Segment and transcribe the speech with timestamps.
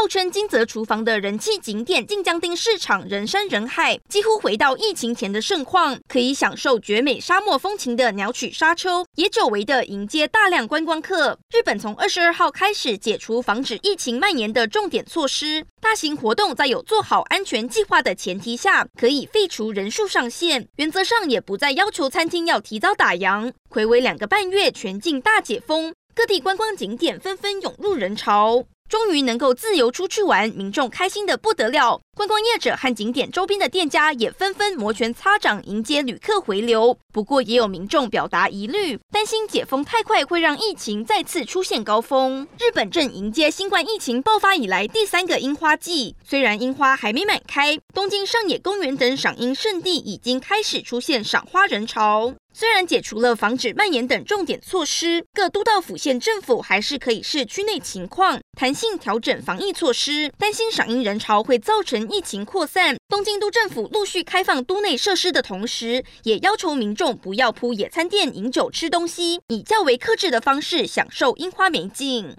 [0.00, 6.00] 号称金泽厨房的人气景点晋江町市场人山人海，几乎回到疫情前的盛况。
[6.08, 11.38] 可以享受绝美沙漠风情的鸟取沙丘，也久违的迎接大量观光客。
[11.50, 23.52] 日本从二十二号开始解除防止疫情蔓延的重点措施，大型活动在有做好安全计划的前提下，可以废除人数上限，原则上也不再要求餐厅要提早打烊。
[23.70, 28.64] 睽违两个半月全境大解封，各地观光景点纷纷涌入人潮。
[28.90, 32.00] 终于能够自由出去玩，民众开心的不得了。
[32.16, 36.98] 观光业者和景点周边的店家也纷纷摩拳擦掌迎接旅客回流。
[37.12, 42.46] 不过，也有民众表达疑虑，担心解封太快会让疫情再次出现高峰。
[42.58, 52.34] 日本正迎接新冠疫情爆发以来第三个樱花季，虽然樱花还没满开，东京上野公园等赏樱胜地已经开始出现赏花人潮。
[52.52, 62.96] 虽然解除了防止蔓延等重点措施，各都道府县政府还是可以视区内情况弹性调整防疫措施，担心赏樱人潮会造成疫情扩散。
[63.08, 72.36] 东京都政府陆续开放都内设施的同时，也要求民众不要铺野餐垫饮酒吃东西，以较为克制的方式享受樱花美景。